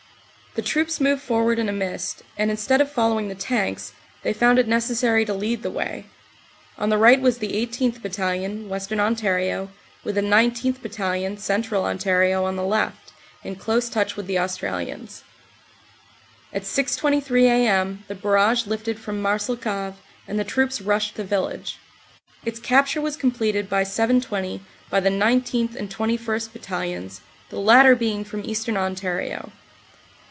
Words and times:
The 0.53 0.61
troops 0.61 0.99
moved 0.99 1.21
forward 1.21 1.59
in 1.59 1.69
a 1.69 1.71
mist, 1.71 2.23
and 2.37 2.51
instead 2.51 2.81
of 2.81 2.91
fol 2.91 3.11
lowing 3.11 3.29
the 3.29 3.35
tanks, 3.35 3.93
they 4.21 4.33
found 4.33 4.59
it 4.59 4.67
necessary 4.67 5.23
to 5.23 5.33
lead 5.33 5.63
the 5.63 5.71
way. 5.71 6.07
On 6.77 6.91
OPERATIONS: 6.91 6.91
AUG. 6.91 6.91
8. 6.91 6.91
CONTINUED 6.91 6.91
49 6.91 6.91
the 6.91 7.03
right 7.05 7.21
was 7.21 7.37
the 7.37 7.87
18th. 7.87 8.01
Battalion, 8.03 8.67
Western 8.67 8.99
Ontario, 8.99 9.69
with 10.03 10.15
the 10.15 10.21
19th. 10.21 10.81
Battalion, 10.81 11.37
Central 11.37 11.85
Ontario, 11.85 12.43
on 12.43 12.57
the 12.57 12.65
left, 12.65 13.13
in 13.45 13.55
close 13.55 13.87
touch 13.87 14.17
with 14.17 14.27
the 14.27 14.39
Australians. 14.39 15.23
At 16.51 16.63
6.23 16.63 17.43
a.m. 17.45 18.03
the 18.09 18.15
barrage 18.15 18.65
lifted 18.67 18.99
from 18.99 19.21
Marcelcave 19.21 19.93
and 20.27 20.37
the 20.37 20.43
troops 20.43 20.81
rushed 20.81 21.15
the 21.15 21.23
village. 21.23 21.79
Its 22.43 22.59
capture 22.59 22.99
was 22.99 23.15
completed 23.15 23.69
by 23.69 23.83
7.20 23.85 24.59
by 24.89 24.99
the 24.99 25.09
19th. 25.09 25.77
and 25.77 25.89
21st. 25.89 26.51
Battalions, 26.51 27.21
the 27.47 27.57
latter 27.61 27.95
being 27.95 28.25
from 28.25 28.43
Eastern 28.43 28.75
Ontario. 28.75 29.53